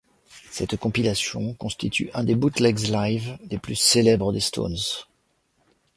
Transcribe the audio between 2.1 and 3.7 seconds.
un des bootlegs live les